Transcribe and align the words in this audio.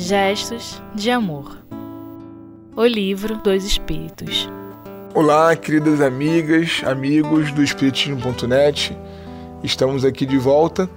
Gestos 0.00 0.80
de 0.94 1.10
Amor. 1.10 1.58
O 2.76 2.86
livro 2.86 3.36
dos 3.38 3.64
Espíritos. 3.64 4.48
Olá, 5.12 5.56
queridas 5.56 6.00
amigas, 6.00 6.82
amigos 6.86 7.50
do 7.50 7.64
Espiritismo.net. 7.64 8.96
Estamos 9.64 10.04
aqui 10.04 10.24
de 10.24 10.38
volta 10.38 10.88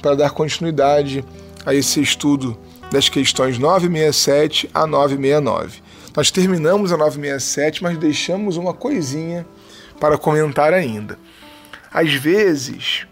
para 0.00 0.14
dar 0.14 0.30
continuidade 0.30 1.24
a 1.66 1.74
esse 1.74 2.00
estudo 2.00 2.56
das 2.92 3.08
questões 3.08 3.58
967 3.58 4.70
a 4.72 4.86
969. 4.86 5.82
Nós 6.16 6.30
terminamos 6.30 6.92
a 6.92 6.96
967, 6.96 7.82
mas 7.82 7.98
deixamos 7.98 8.56
uma 8.56 8.72
coisinha 8.72 9.44
para 9.98 10.16
comentar 10.16 10.72
ainda. 10.72 11.18
Às 11.92 12.14
vezes, 12.14 13.08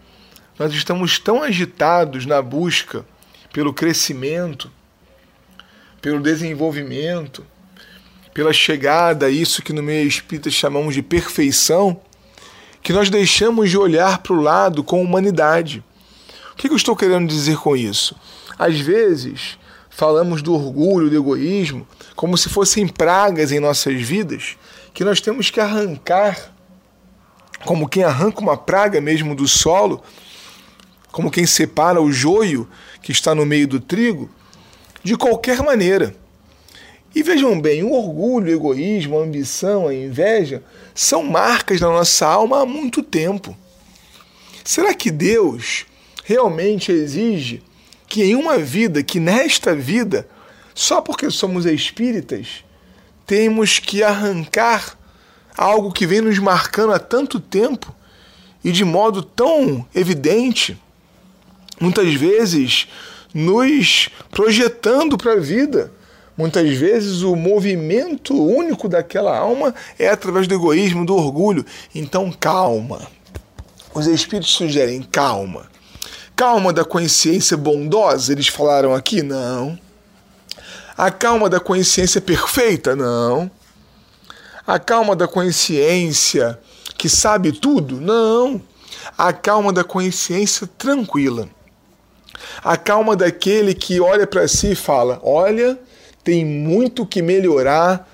nós 0.57 0.71
estamos 0.71 1.19
tão 1.19 1.43
agitados 1.43 2.25
na 2.25 2.41
busca 2.41 3.05
pelo 3.51 3.73
crescimento, 3.73 4.71
pelo 6.05 6.19
desenvolvimento, 6.19 7.43
pela 8.31 8.53
chegada 8.53 9.25
a 9.25 9.29
isso 9.31 9.63
que 9.63 9.73
no 9.73 9.81
meio 9.81 10.07
espírita 10.07 10.51
chamamos 10.51 10.93
de 10.93 11.01
perfeição, 11.01 11.99
que 12.83 12.93
nós 12.93 13.09
deixamos 13.09 13.71
de 13.71 13.77
olhar 13.79 14.19
para 14.19 14.33
o 14.33 14.39
lado 14.39 14.83
com 14.83 15.01
humanidade. 15.01 15.83
O 16.53 16.57
que 16.57 16.69
eu 16.69 16.75
estou 16.75 16.95
querendo 16.95 17.27
dizer 17.27 17.57
com 17.57 17.75
isso? 17.75 18.15
Às 18.55 18.79
vezes, 18.79 19.57
falamos 19.89 20.43
do 20.43 20.53
orgulho, 20.53 21.09
do 21.09 21.15
egoísmo, 21.15 21.87
como 22.15 22.37
se 22.37 22.49
fossem 22.49 22.87
pragas 22.87 23.51
em 23.51 23.59
nossas 23.59 23.99
vidas, 23.99 24.57
que 24.93 25.03
nós 25.03 25.19
temos 25.19 25.49
que 25.49 25.59
arrancar, 25.59 26.53
como 27.65 27.89
quem 27.89 28.03
arranca 28.03 28.41
uma 28.41 28.55
praga 28.55 29.01
mesmo 29.01 29.33
do 29.33 29.47
solo, 29.47 30.03
como 31.11 31.31
quem 31.31 31.47
separa 31.47 31.99
o 31.99 32.11
joio 32.11 32.69
que 33.01 33.11
está 33.11 33.33
no 33.33 33.43
meio 33.43 33.67
do 33.67 33.79
trigo, 33.79 34.29
de 35.05 35.15
qualquer 35.15 35.61
maneira. 35.61 36.15
E 37.13 37.21
vejam 37.21 37.61
bem, 37.61 37.83
o 37.83 37.91
orgulho, 37.91 38.47
o 38.47 38.55
egoísmo, 38.55 39.19
a 39.19 39.23
ambição, 39.23 39.87
a 39.87 39.93
inveja 39.93 40.63
são 40.95 41.21
marcas 41.21 41.79
da 41.79 41.87
nossa 41.87 42.25
alma 42.25 42.63
há 42.63 42.65
muito 42.65 43.03
tempo. 43.03 43.55
Será 44.63 44.95
que 44.95 45.11
Deus 45.11 45.85
realmente 46.23 46.91
exige 46.91 47.61
que 48.07 48.23
em 48.23 48.33
uma 48.33 48.57
vida, 48.57 49.03
que 49.03 49.19
nesta 49.19 49.75
vida, 49.75 50.27
só 50.73 50.99
porque 51.01 51.29
somos 51.29 51.67
espíritas, 51.67 52.65
temos 53.27 53.77
que 53.77 54.01
arrancar 54.01 54.97
algo 55.55 55.93
que 55.93 56.07
vem 56.07 56.21
nos 56.21 56.39
marcando 56.39 56.93
há 56.93 56.99
tanto 56.99 57.39
tempo 57.39 57.93
e 58.63 58.71
de 58.71 58.83
modo 58.83 59.21
tão 59.21 59.85
evidente, 59.93 60.75
muitas 61.79 62.11
vezes 62.15 62.87
nos 63.35 64.07
projetando 64.31 65.17
para 65.17 65.33
a 65.33 65.39
vida. 65.39 65.91
Muitas 66.37 66.73
vezes 66.77 67.21
o 67.21 67.35
movimento 67.35 68.33
único 68.33 68.87
daquela 68.87 69.37
alma 69.37 69.75
é 69.99 70.07
através 70.07 70.47
do 70.47 70.55
egoísmo, 70.55 71.05
do 71.05 71.15
orgulho. 71.15 71.65
Então, 71.93 72.31
calma. 72.31 73.01
Os 73.93 74.07
espíritos 74.07 74.53
sugerem 74.53 75.01
calma. 75.03 75.67
Calma 76.33 76.71
da 76.71 76.85
consciência 76.85 77.55
bondosa, 77.57 78.31
eles 78.31 78.47
falaram 78.47 78.93
aqui? 78.93 79.21
Não. 79.21 79.77
A 80.97 81.11
calma 81.11 81.49
da 81.49 81.59
consciência 81.59 82.21
perfeita? 82.21 82.95
Não. 82.95 83.51
A 84.65 84.79
calma 84.79 85.15
da 85.15 85.27
consciência 85.27 86.57
que 86.97 87.09
sabe 87.09 87.51
tudo? 87.51 87.99
Não. 87.99 88.61
A 89.17 89.31
calma 89.31 89.71
da 89.71 89.83
consciência 89.83 90.67
tranquila 90.77 91.49
a 92.63 92.77
calma 92.77 93.15
daquele 93.15 93.73
que 93.73 93.99
olha 93.99 94.25
para 94.25 94.47
si 94.47 94.71
e 94.71 94.75
fala: 94.75 95.19
Olha, 95.23 95.79
tem 96.23 96.45
muito 96.45 97.05
que 97.05 97.21
melhorar 97.21 98.09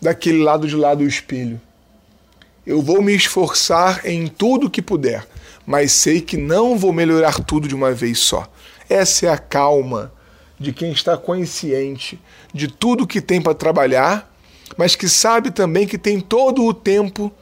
daquele 0.00 0.42
lado 0.42 0.66
de 0.66 0.76
lá 0.76 0.94
do 0.94 1.04
espelho. 1.04 1.60
Eu 2.66 2.82
vou 2.82 3.00
me 3.00 3.14
esforçar 3.14 4.06
em 4.06 4.26
tudo 4.26 4.70
que 4.70 4.82
puder, 4.82 5.26
mas 5.64 5.92
sei 5.92 6.20
que 6.20 6.36
não 6.36 6.76
vou 6.76 6.92
melhorar 6.92 7.40
tudo 7.40 7.68
de 7.68 7.74
uma 7.74 7.92
vez 7.92 8.18
só. 8.18 8.46
Essa 8.88 9.26
é 9.26 9.30
a 9.30 9.38
calma 9.38 10.12
de 10.58 10.72
quem 10.72 10.92
está 10.92 11.16
consciente 11.16 12.20
de 12.52 12.68
tudo 12.68 13.06
que 13.06 13.20
tem 13.20 13.40
para 13.40 13.54
trabalhar, 13.54 14.32
mas 14.76 14.96
que 14.96 15.08
sabe 15.08 15.50
também 15.50 15.86
que 15.86 15.98
tem 15.98 16.20
todo 16.20 16.64
o 16.64 16.74
tempo 16.74 17.32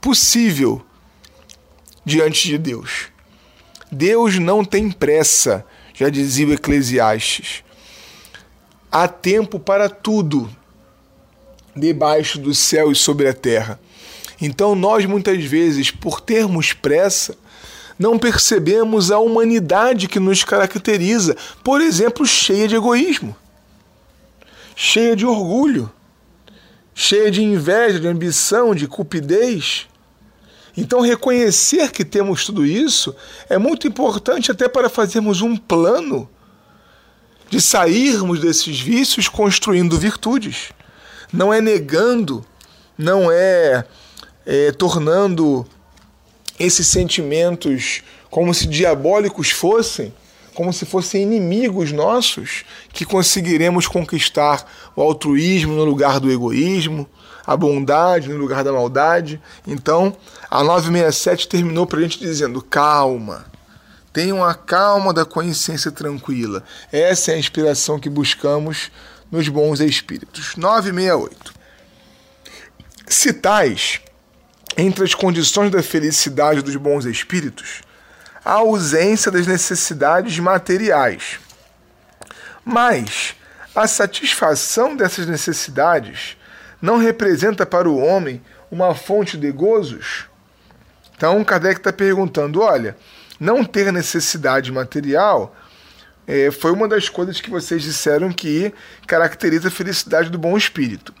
possível 0.00 0.84
diante 2.04 2.48
de 2.48 2.58
Deus. 2.58 3.11
Deus 3.92 4.38
não 4.38 4.64
tem 4.64 4.90
pressa, 4.90 5.66
já 5.92 6.08
dizia 6.08 6.46
o 6.46 6.52
Eclesiastes. 6.54 7.62
Há 8.90 9.06
tempo 9.06 9.60
para 9.60 9.90
tudo 9.90 10.50
debaixo 11.76 12.38
do 12.38 12.54
céu 12.54 12.90
e 12.90 12.94
sobre 12.94 13.28
a 13.28 13.34
terra. 13.34 13.78
Então, 14.40 14.74
nós 14.74 15.04
muitas 15.04 15.44
vezes, 15.44 15.90
por 15.90 16.22
termos 16.22 16.72
pressa, 16.72 17.36
não 17.98 18.18
percebemos 18.18 19.10
a 19.10 19.18
humanidade 19.18 20.08
que 20.08 20.18
nos 20.18 20.42
caracteriza, 20.42 21.36
por 21.62 21.82
exemplo, 21.82 22.26
cheia 22.26 22.66
de 22.66 22.74
egoísmo, 22.74 23.36
cheia 24.74 25.14
de 25.14 25.26
orgulho, 25.26 25.92
cheia 26.94 27.30
de 27.30 27.42
inveja, 27.42 28.00
de 28.00 28.08
ambição, 28.08 28.74
de 28.74 28.88
cupidez. 28.88 29.86
Então, 30.76 31.00
reconhecer 31.00 31.90
que 31.92 32.04
temos 32.04 32.44
tudo 32.44 32.64
isso 32.64 33.14
é 33.48 33.58
muito 33.58 33.86
importante 33.86 34.50
até 34.50 34.68
para 34.68 34.88
fazermos 34.88 35.42
um 35.42 35.56
plano 35.56 36.28
de 37.50 37.60
sairmos 37.60 38.40
desses 38.40 38.80
vícios 38.80 39.28
construindo 39.28 39.98
virtudes. 39.98 40.72
Não 41.30 41.52
é 41.52 41.60
negando, 41.60 42.44
não 42.96 43.30
é, 43.30 43.84
é 44.46 44.72
tornando 44.72 45.66
esses 46.58 46.86
sentimentos 46.86 48.02
como 48.30 48.54
se 48.54 48.66
diabólicos 48.66 49.50
fossem, 49.50 50.14
como 50.54 50.72
se 50.72 50.86
fossem 50.86 51.22
inimigos 51.22 51.92
nossos, 51.92 52.64
que 52.90 53.04
conseguiremos 53.04 53.86
conquistar 53.86 54.66
o 54.96 55.02
altruísmo 55.02 55.74
no 55.74 55.84
lugar 55.84 56.18
do 56.18 56.32
egoísmo, 56.32 57.06
a 57.46 57.56
bondade 57.56 58.28
no 58.28 58.36
lugar 58.36 58.64
da 58.64 58.72
maldade. 58.72 59.40
Então, 59.66 60.16
a 60.50 60.62
967 60.62 61.48
terminou 61.48 61.86
para 61.86 61.98
a 61.98 62.02
gente 62.02 62.18
dizendo: 62.18 62.62
calma, 62.62 63.46
tenham 64.12 64.44
a 64.44 64.54
calma 64.54 65.12
da 65.12 65.24
consciência 65.24 65.90
tranquila. 65.90 66.62
Essa 66.90 67.32
é 67.32 67.34
a 67.34 67.38
inspiração 67.38 67.98
que 67.98 68.08
buscamos 68.08 68.90
nos 69.30 69.48
bons 69.48 69.80
espíritos. 69.80 70.56
968. 70.56 71.54
Citais, 73.08 74.00
entre 74.76 75.04
as 75.04 75.14
condições 75.14 75.70
da 75.70 75.82
felicidade 75.82 76.62
dos 76.62 76.76
bons 76.76 77.04
espíritos, 77.04 77.82
a 78.44 78.54
ausência 78.54 79.30
das 79.30 79.46
necessidades 79.46 80.38
materiais. 80.38 81.38
Mas 82.64 83.34
a 83.74 83.86
satisfação 83.86 84.94
dessas 84.94 85.26
necessidades 85.26 86.36
não 86.82 86.98
representa 86.98 87.64
para 87.64 87.88
o 87.88 87.96
homem 87.96 88.42
uma 88.70 88.94
fonte 88.94 89.38
de 89.38 89.50
gozos? 89.52 90.26
Então, 91.16 91.42
Kardec 91.44 91.78
está 91.78 91.92
perguntando: 91.92 92.60
olha, 92.60 92.96
não 93.38 93.64
ter 93.64 93.92
necessidade 93.92 94.72
material 94.72 95.54
é, 96.26 96.50
foi 96.50 96.72
uma 96.72 96.88
das 96.88 97.08
coisas 97.08 97.40
que 97.40 97.50
vocês 97.50 97.82
disseram 97.82 98.32
que 98.32 98.72
caracteriza 99.06 99.68
a 99.68 99.70
felicidade 99.70 100.30
do 100.30 100.38
bom 100.38 100.56
espírito. 100.56 101.14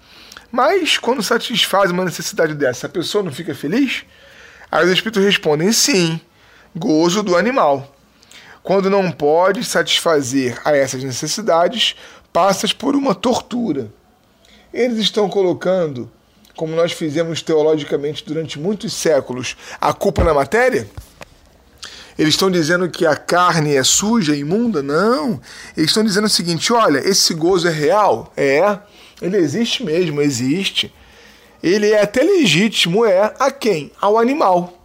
Mas 0.50 0.98
quando 0.98 1.22
satisfaz 1.22 1.90
uma 1.90 2.04
necessidade 2.04 2.54
dessa, 2.54 2.86
a 2.86 2.90
pessoa 2.90 3.24
não 3.24 3.32
fica 3.32 3.54
feliz? 3.54 4.04
Aí 4.70 4.84
os 4.84 4.90
espíritos 4.90 5.24
respondem: 5.24 5.72
sim, 5.72 6.20
gozo 6.74 7.22
do 7.22 7.36
animal. 7.36 7.94
Quando 8.62 8.90
não 8.90 9.10
pode 9.10 9.64
satisfazer 9.64 10.60
a 10.64 10.76
essas 10.76 11.02
necessidades, 11.02 11.96
passas 12.32 12.72
por 12.72 12.94
uma 12.94 13.14
tortura. 13.14 13.92
Eles 14.72 14.98
estão 14.98 15.28
colocando, 15.28 16.10
como 16.56 16.74
nós 16.74 16.92
fizemos 16.92 17.42
teologicamente 17.42 18.24
durante 18.24 18.58
muitos 18.58 18.92
séculos, 18.92 19.56
a 19.80 19.92
culpa 19.92 20.24
na 20.24 20.32
matéria? 20.32 20.88
Eles 22.18 22.34
estão 22.34 22.50
dizendo 22.50 22.88
que 22.88 23.06
a 23.06 23.16
carne 23.16 23.74
é 23.74 23.82
suja, 23.82 24.36
imunda? 24.36 24.82
Não. 24.82 25.40
Eles 25.76 25.90
estão 25.90 26.04
dizendo 26.04 26.26
o 26.26 26.30
seguinte: 26.30 26.72
olha, 26.72 26.98
esse 26.98 27.34
gozo 27.34 27.68
é 27.68 27.70
real? 27.70 28.32
É. 28.36 28.78
Ele 29.20 29.36
existe 29.36 29.84
mesmo, 29.84 30.20
existe. 30.20 30.92
Ele 31.62 31.90
é 31.90 32.02
até 32.02 32.22
legítimo, 32.22 33.04
é. 33.04 33.32
A 33.38 33.50
quem? 33.50 33.92
Ao 34.00 34.18
animal. 34.18 34.78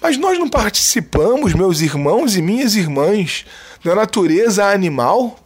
Mas 0.00 0.16
nós 0.16 0.38
não 0.38 0.48
participamos, 0.48 1.54
meus 1.54 1.80
irmãos 1.80 2.36
e 2.36 2.42
minhas 2.42 2.74
irmãs, 2.74 3.44
da 3.84 3.94
natureza 3.94 4.64
animal? 4.64 5.38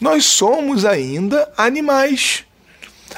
Nós 0.00 0.24
somos 0.24 0.84
ainda 0.84 1.50
animais. 1.56 2.44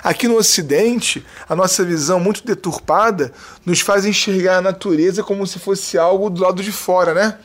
Aqui 0.03 0.29
no 0.29 0.37
Ocidente, 0.37 1.25
a 1.49 1.57
nossa 1.57 1.85
visão 1.85 2.21
muito 2.21 2.45
deturpada 2.45 3.33
nos 3.65 3.81
faz 3.81 4.05
enxergar 4.05 4.59
a 4.59 4.63
natureza 4.63 5.23
como 5.23 5.47
se 5.47 5.59
fosse 5.59 5.97
algo 5.97 6.29
do 6.29 6.43
lado 6.43 6.63
de 6.63 6.71
fora, 6.71 7.15
né? 7.15 7.39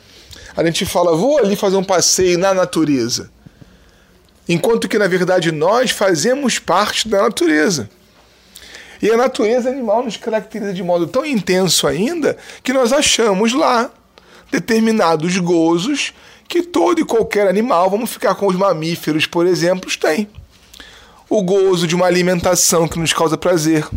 A 0.54 0.62
gente 0.64 0.84
fala, 0.84 1.16
vou 1.16 1.38
ali 1.38 1.56
fazer 1.56 1.76
um 1.76 1.84
passeio 1.84 2.38
na 2.38 2.52
natureza. 2.52 3.30
enquanto 4.48 4.88
que 4.88 4.98
na 4.98 5.06
verdade 5.06 5.52
nós 5.52 5.90
fazemos 5.90 6.58
parte 6.58 7.08
da 7.08 7.22
natureza. 7.22 7.88
E 9.00 9.10
a 9.10 9.16
natureza 9.16 9.68
animal 9.68 10.04
nos 10.04 10.16
caracteriza 10.16 10.72
de 10.72 10.82
modo 10.82 11.06
tão 11.06 11.24
intenso 11.24 11.86
ainda 11.86 12.36
que 12.62 12.72
nós 12.72 12.92
achamos 12.92 13.52
lá 13.52 13.90
determinados 14.50 15.38
gozos 15.38 16.12
que 16.48 16.62
todo 16.62 17.00
e 17.00 17.04
qualquer 17.04 17.48
animal, 17.48 17.90
vamos 17.90 18.10
ficar 18.10 18.34
com 18.34 18.46
os 18.46 18.56
mamíferos, 18.56 19.26
por 19.26 19.46
exemplo, 19.46 19.90
tem. 19.98 20.28
O 21.28 21.42
gozo 21.42 21.86
de 21.86 21.94
uma 21.94 22.06
alimentação 22.06 22.86
que 22.86 22.98
nos 22.98 23.12
causa 23.12 23.38
prazer. 23.38 23.88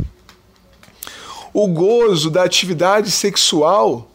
O 1.54 1.68
gozo 1.68 2.30
da 2.30 2.44
atividade 2.44 3.12
sexual 3.12 4.10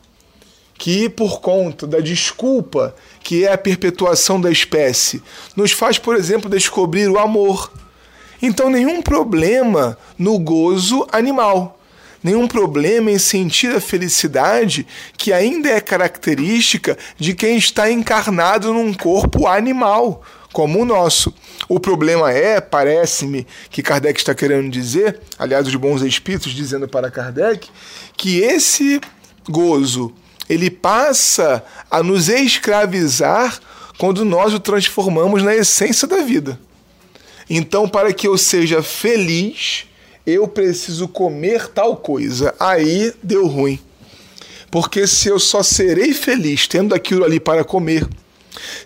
que, 0.74 1.10
por 1.10 1.40
conta 1.40 1.86
da 1.86 2.00
desculpa 2.00 2.94
que 3.22 3.44
é 3.44 3.52
a 3.52 3.58
perpetuação 3.58 4.40
da 4.40 4.50
espécie, 4.50 5.22
nos 5.54 5.72
faz, 5.72 5.98
por 5.98 6.16
exemplo, 6.16 6.48
descobrir 6.48 7.08
o 7.10 7.18
amor. 7.18 7.70
Então, 8.40 8.70
nenhum 8.70 9.02
problema 9.02 9.98
no 10.18 10.38
gozo 10.38 11.06
animal 11.12 11.79
nenhum 12.22 12.46
problema 12.46 13.10
em 13.10 13.18
sentir 13.18 13.74
a 13.74 13.80
felicidade 13.80 14.86
que 15.16 15.32
ainda 15.32 15.68
é 15.68 15.80
característica 15.80 16.96
de 17.18 17.34
quem 17.34 17.56
está 17.56 17.90
encarnado 17.90 18.72
num 18.72 18.92
corpo 18.92 19.46
animal, 19.46 20.22
como 20.52 20.80
o 20.80 20.84
nosso. 20.84 21.34
O 21.68 21.78
problema 21.78 22.32
é, 22.32 22.60
parece-me, 22.60 23.46
que 23.70 23.82
Kardec 23.82 24.18
está 24.18 24.34
querendo 24.34 24.70
dizer, 24.70 25.20
aliás, 25.38 25.66
os 25.66 25.74
bons 25.74 26.02
espíritos 26.02 26.52
dizendo 26.52 26.88
para 26.88 27.10
Kardec, 27.10 27.68
que 28.16 28.40
esse 28.40 29.00
gozo 29.48 30.12
ele 30.48 30.68
passa 30.68 31.64
a 31.90 32.02
nos 32.02 32.28
escravizar 32.28 33.60
quando 33.96 34.24
nós 34.24 34.52
o 34.52 34.58
transformamos 34.58 35.42
na 35.42 35.54
essência 35.54 36.08
da 36.08 36.22
vida. 36.22 36.58
Então, 37.48 37.88
para 37.88 38.12
que 38.12 38.26
eu 38.26 38.36
seja 38.36 38.82
feliz, 38.82 39.86
eu 40.30 40.48
preciso 40.48 41.08
comer 41.08 41.68
tal 41.68 41.96
coisa. 41.96 42.54
Aí 42.58 43.12
deu 43.22 43.46
ruim. 43.46 43.78
Porque 44.70 45.06
se 45.06 45.28
eu 45.28 45.38
só 45.38 45.62
serei 45.62 46.12
feliz 46.12 46.66
tendo 46.66 46.94
aquilo 46.94 47.24
ali 47.24 47.40
para 47.40 47.64
comer, 47.64 48.06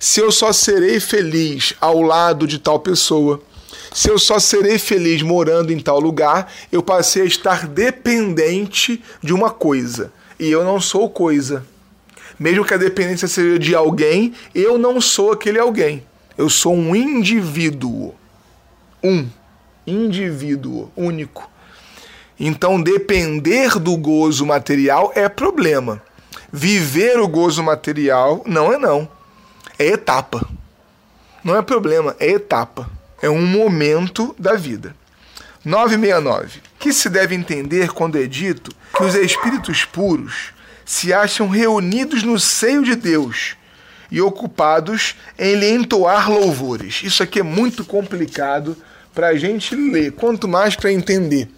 se 0.00 0.20
eu 0.20 0.32
só 0.32 0.52
serei 0.52 0.98
feliz 0.98 1.74
ao 1.80 2.00
lado 2.00 2.46
de 2.46 2.58
tal 2.58 2.80
pessoa, 2.80 3.42
se 3.92 4.08
eu 4.08 4.18
só 4.18 4.38
serei 4.38 4.78
feliz 4.78 5.22
morando 5.22 5.72
em 5.72 5.78
tal 5.78 6.00
lugar, 6.00 6.52
eu 6.72 6.82
passei 6.82 7.22
a 7.22 7.26
estar 7.26 7.68
dependente 7.68 9.02
de 9.22 9.32
uma 9.32 9.50
coisa. 9.50 10.12
E 10.38 10.50
eu 10.50 10.64
não 10.64 10.80
sou 10.80 11.08
coisa. 11.08 11.64
Mesmo 12.38 12.64
que 12.64 12.74
a 12.74 12.78
dependência 12.78 13.28
seja 13.28 13.58
de 13.58 13.74
alguém, 13.74 14.34
eu 14.54 14.76
não 14.78 15.00
sou 15.00 15.32
aquele 15.32 15.58
alguém. 15.58 16.02
Eu 16.36 16.48
sou 16.48 16.74
um 16.74 16.96
indivíduo. 16.96 18.14
Um 19.02 19.28
indivíduo 19.86 20.90
único. 20.96 21.50
Então, 22.38 22.82
depender 22.82 23.78
do 23.78 23.96
gozo 23.96 24.44
material 24.44 25.12
é 25.14 25.28
problema. 25.28 26.02
Viver 26.52 27.18
o 27.18 27.28
gozo 27.28 27.62
material 27.62 28.42
não 28.46 28.72
é 28.72 28.78
não. 28.78 29.08
É 29.78 29.86
etapa. 29.86 30.48
Não 31.42 31.56
é 31.56 31.62
problema, 31.62 32.16
é 32.18 32.30
etapa. 32.30 32.90
É 33.20 33.28
um 33.28 33.44
momento 33.44 34.34
da 34.38 34.54
vida. 34.54 34.94
969. 35.64 36.60
Que 36.78 36.92
se 36.92 37.08
deve 37.08 37.34
entender 37.34 37.90
quando 37.90 38.18
é 38.18 38.26
dito 38.26 38.70
que 38.96 39.02
os 39.02 39.14
espíritos 39.14 39.84
puros 39.84 40.52
se 40.84 41.12
acham 41.12 41.48
reunidos 41.48 42.22
no 42.22 42.38
seio 42.38 42.82
de 42.82 42.94
Deus 42.94 43.56
e 44.10 44.20
ocupados 44.20 45.16
em 45.38 45.54
lhe 45.54 45.70
entoar 45.70 46.30
louvores. 46.30 47.02
Isso 47.02 47.22
aqui 47.22 47.40
é 47.40 47.42
muito 47.42 47.84
complicado 47.84 48.76
para 49.14 49.28
a 49.28 49.36
gente 49.36 49.74
ler, 49.74 50.12
quanto 50.12 50.48
mais 50.48 50.74
para 50.74 50.92
entender. 50.92 51.48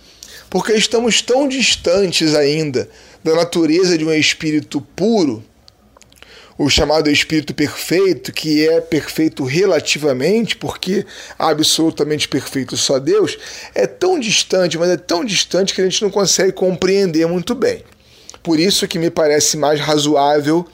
Porque 0.51 0.73
estamos 0.73 1.23
tão 1.23 1.49
distantes 1.49 2.35
ainda 2.35 2.89
da 3.25 3.35
natureza 3.35 3.97
de 3.99 4.05
um 4.05 4.13
espírito 4.13 4.81
puro, 4.81 5.43
o 6.59 6.71
chamado 6.71 7.11
espírito 7.11 7.53
perfeito, 7.53 8.33
que 8.33 8.67
é 8.67 8.81
perfeito 8.81 9.45
relativamente, 9.45 10.57
porque 10.57 11.05
absolutamente 11.39 12.29
perfeito 12.29 12.77
só 12.77 12.99
Deus, 12.99 13.37
é 13.75 13.87
tão 13.87 14.19
distante, 14.19 14.79
mas 14.79 14.91
é 14.91 14.97
tão 14.97 15.25
distante 15.25 15.75
que 15.75 15.81
a 15.81 15.85
gente 15.85 16.03
não 16.03 16.11
consegue 16.11 16.53
compreender 16.53 17.27
muito 17.27 17.55
bem. 17.55 17.83
Por 18.43 18.59
isso 18.59 18.87
que 18.87 18.99
me 18.99 19.11
parece 19.11 19.57
mais 19.57 19.81
razoável 19.81 20.67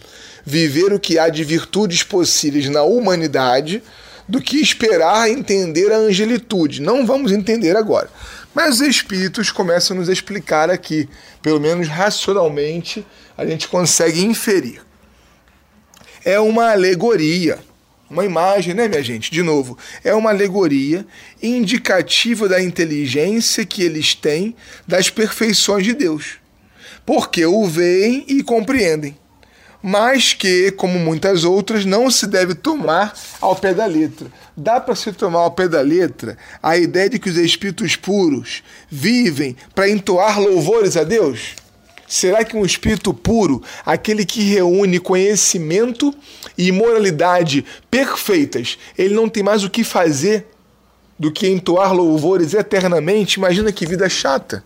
viver 0.44 0.92
o 0.92 1.00
que 1.00 1.18
há 1.18 1.28
de 1.28 1.42
virtudes 1.42 2.02
possíveis 2.02 2.68
na 2.68 2.82
humanidade 2.82 3.82
do 4.28 4.40
que 4.40 4.60
esperar 4.60 5.28
entender 5.28 5.92
a 5.92 5.96
angelitude. 5.96 6.80
Não 6.80 7.06
vamos 7.06 7.32
entender 7.32 7.76
agora. 7.76 8.08
Mas 8.54 8.80
os 8.80 8.86
espíritos 8.86 9.50
começam 9.50 9.96
a 9.96 10.00
nos 10.00 10.08
explicar 10.08 10.70
aqui, 10.70 11.08
pelo 11.40 11.60
menos 11.60 11.88
racionalmente, 11.88 13.04
a 13.36 13.46
gente 13.46 13.68
consegue 13.68 14.24
inferir. 14.24 14.82
É 16.24 16.38
uma 16.38 16.72
alegoria, 16.72 17.58
uma 18.08 18.24
imagem, 18.24 18.74
né, 18.74 18.88
minha 18.88 19.02
gente? 19.02 19.30
De 19.30 19.42
novo, 19.42 19.76
é 20.04 20.14
uma 20.14 20.30
alegoria 20.30 21.06
indicativa 21.42 22.48
da 22.48 22.62
inteligência 22.62 23.64
que 23.64 23.82
eles 23.82 24.14
têm 24.14 24.54
das 24.86 25.08
perfeições 25.08 25.84
de 25.84 25.94
Deus, 25.94 26.34
porque 27.06 27.44
o 27.44 27.64
veem 27.66 28.24
e 28.28 28.42
compreendem 28.42 29.16
mas 29.82 30.32
que, 30.32 30.70
como 30.72 30.98
muitas 30.98 31.42
outras, 31.44 31.84
não 31.84 32.10
se 32.10 32.26
deve 32.26 32.54
tomar 32.54 33.12
ao 33.40 33.56
pé 33.56 33.74
da 33.74 33.86
letra. 33.86 34.28
Dá 34.56 34.80
para 34.80 34.94
se 34.94 35.12
tomar 35.12 35.40
ao 35.40 35.50
pé 35.50 35.66
da 35.66 35.80
letra 35.80 36.38
a 36.62 36.76
ideia 36.76 37.10
de 37.10 37.18
que 37.18 37.28
os 37.28 37.36
espíritos 37.36 37.96
puros 37.96 38.62
vivem 38.88 39.56
para 39.74 39.88
entoar 39.88 40.38
louvores 40.38 40.96
a 40.96 41.02
Deus? 41.02 41.56
Será 42.06 42.44
que 42.44 42.54
um 42.54 42.64
espírito 42.64 43.14
puro, 43.14 43.62
aquele 43.86 44.26
que 44.26 44.42
reúne 44.42 45.00
conhecimento 45.00 46.14
e 46.58 46.70
moralidade 46.70 47.64
perfeitas, 47.90 48.78
ele 48.98 49.14
não 49.14 49.30
tem 49.30 49.42
mais 49.42 49.64
o 49.64 49.70
que 49.70 49.82
fazer 49.82 50.46
do 51.18 51.32
que 51.32 51.48
entoar 51.48 51.94
louvores 51.94 52.52
eternamente? 52.52 53.36
Imagina 53.38 53.72
que 53.72 53.86
vida 53.86 54.10
chata. 54.10 54.62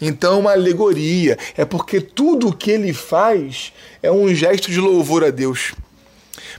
Então, 0.00 0.34
é 0.34 0.40
uma 0.40 0.52
alegoria 0.52 1.38
é 1.56 1.64
porque 1.64 2.00
tudo 2.00 2.48
o 2.48 2.52
que 2.52 2.70
ele 2.70 2.92
faz 2.92 3.72
é 4.02 4.10
um 4.10 4.32
gesto 4.34 4.70
de 4.70 4.80
louvor 4.80 5.24
a 5.24 5.30
Deus. 5.30 5.72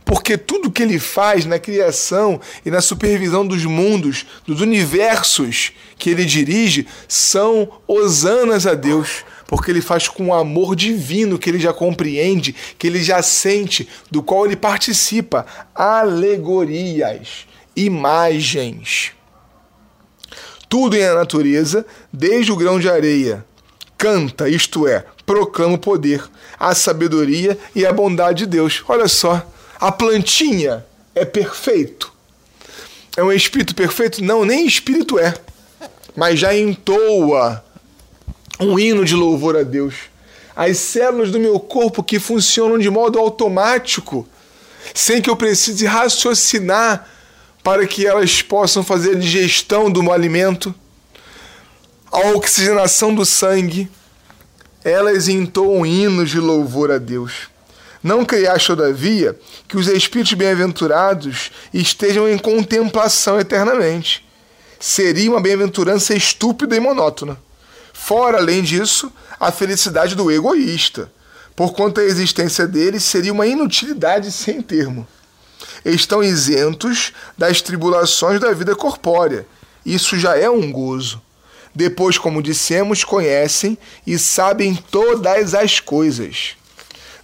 Porque 0.03 0.37
tudo 0.37 0.71
que 0.71 0.81
ele 0.81 0.99
faz 0.99 1.45
na 1.45 1.59
criação 1.59 2.39
e 2.65 2.71
na 2.71 2.81
supervisão 2.81 3.45
dos 3.45 3.65
mundos, 3.65 4.25
dos 4.45 4.61
universos 4.61 5.71
que 5.97 6.09
ele 6.09 6.25
dirige, 6.25 6.87
são 7.07 7.69
hosanas 7.87 8.65
a 8.65 8.73
Deus. 8.73 9.23
Porque 9.47 9.71
ele 9.71 9.81
faz 9.81 10.07
com 10.07 10.27
o 10.27 10.33
amor 10.33 10.75
divino 10.75 11.39
que 11.39 11.49
ele 11.49 11.59
já 11.59 11.73
compreende, 11.73 12.55
que 12.77 12.85
ele 12.85 13.01
já 13.01 13.21
sente, 13.21 13.87
do 14.09 14.21
qual 14.21 14.45
ele 14.45 14.55
participa. 14.55 15.45
Alegorias, 15.73 17.47
imagens. 17.75 19.11
Tudo 20.69 20.95
em 20.95 21.03
a 21.03 21.15
natureza, 21.15 21.85
desde 22.13 22.51
o 22.51 22.55
grão 22.55 22.79
de 22.79 22.87
areia, 22.87 23.43
canta, 23.97 24.47
isto 24.47 24.87
é, 24.87 25.03
proclama 25.25 25.73
o 25.73 25.79
poder, 25.79 26.23
a 26.59 26.73
sabedoria 26.75 27.57
e 27.75 27.85
a 27.85 27.91
bondade 27.91 28.45
de 28.45 28.45
Deus. 28.45 28.83
Olha 28.87 29.07
só, 29.07 29.45
a 29.79 29.91
plantinha 29.91 30.85
é 31.15 31.25
perfeito. 31.25 32.13
É 33.17 33.23
um 33.23 33.31
espírito 33.31 33.75
perfeito? 33.75 34.23
Não, 34.23 34.45
nem 34.45 34.65
espírito 34.65 35.19
é. 35.19 35.33
Mas 36.15 36.39
já 36.39 36.55
entoa 36.55 37.63
um 38.59 38.77
hino 38.77 39.03
de 39.03 39.15
louvor 39.15 39.57
a 39.57 39.63
Deus. 39.63 39.95
As 40.55 40.77
células 40.77 41.31
do 41.31 41.39
meu 41.39 41.59
corpo 41.59 42.03
que 42.03 42.19
funcionam 42.19 42.77
de 42.77 42.89
modo 42.89 43.17
automático, 43.17 44.27
sem 44.93 45.21
que 45.21 45.29
eu 45.29 45.35
precise 45.35 45.85
raciocinar 45.85 47.09
para 47.63 47.85
que 47.85 48.05
elas 48.05 48.41
possam 48.41 48.83
fazer 48.83 49.15
a 49.15 49.19
digestão 49.19 49.91
do 49.91 50.11
alimento, 50.11 50.73
a 52.11 52.29
oxigenação 52.29 53.13
do 53.13 53.25
sangue, 53.25 53.89
elas 54.83 55.27
entoam 55.27 55.85
hinos 55.85 56.29
de 56.29 56.39
louvor 56.39 56.91
a 56.91 56.97
Deus. 56.97 57.49
Não 58.01 58.23
criaste, 58.23 58.67
todavia, 58.67 59.37
que 59.67 59.77
os 59.77 59.87
espíritos 59.87 60.33
bem-aventurados 60.33 61.51
estejam 61.73 62.29
em 62.29 62.37
contemplação 62.37 63.39
eternamente. 63.39 64.25
Seria 64.79 65.29
uma 65.29 65.41
bem-aventurança 65.41 66.15
estúpida 66.15 66.75
e 66.75 66.79
monótona. 66.79 67.37
Fora, 67.91 68.37
além 68.37 68.63
disso, 68.63 69.11
a 69.37 69.51
felicidade 69.51 70.15
do 70.15 70.31
egoísta, 70.31 71.11
porquanto 71.53 71.99
a 71.99 72.05
existência 72.05 72.65
deles 72.65 73.03
seria 73.03 73.33
uma 73.33 73.45
inutilidade 73.45 74.31
sem 74.31 74.61
termo 74.61 75.05
estão 75.85 76.23
isentos 76.23 77.13
das 77.37 77.61
tribulações 77.61 78.39
da 78.39 78.51
vida 78.51 78.75
corpórea. 78.75 79.45
Isso 79.85 80.17
já 80.19 80.37
é 80.37 80.49
um 80.49 80.71
gozo. 80.71 81.21
Depois, 81.73 82.17
como 82.17 82.43
dissemos, 82.43 83.03
conhecem 83.03 83.77
e 84.05 84.17
sabem 84.17 84.75
todas 84.75 85.53
as 85.53 85.79
coisas. 85.79 86.57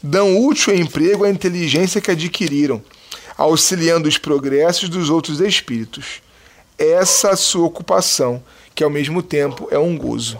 Dão 0.01 0.37
útil 0.45 0.75
emprego 0.75 1.25
à 1.25 1.29
inteligência 1.29 1.99
que 1.99 2.11
adquiriram. 2.11 2.81
auxiliando 3.37 4.07
os 4.07 4.17
progressos 4.17 4.87
dos 4.87 5.09
outros 5.09 5.41
espíritos. 5.41 6.21
Essa 6.77 7.35
sua 7.35 7.65
ocupação, 7.65 8.41
que 8.73 8.81
ao 8.83 8.89
mesmo 8.89 9.21
tempo 9.21 9.67
é 9.71 9.77
um 9.77 9.97
gozo. 9.97 10.39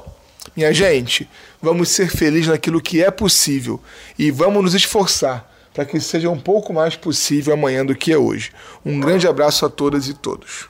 Minha 0.55 0.74
gente, 0.74 1.27
vamos 1.62 1.89
ser 1.89 2.10
felizes 2.10 2.48
naquilo 2.48 2.79
que 2.79 3.03
é 3.03 3.12
possível 3.12 3.81
e 4.17 4.31
vamos 4.31 4.63
nos 4.63 4.74
esforçar 4.74 5.53
para 5.75 5.86
que 5.86 6.00
seja 6.00 6.29
um 6.29 6.39
pouco 6.39 6.74
mais 6.74 6.96
possível 6.96 7.53
amanhã 7.53 7.86
do 7.86 7.94
que 7.94 8.13
é 8.13 8.17
hoje. 8.17 8.53
Um 8.86 8.98
grande 8.98 9.27
abraço 9.27 9.65
a 9.65 9.70
todas 9.70 10.08
e 10.08 10.13
todos. 10.13 10.63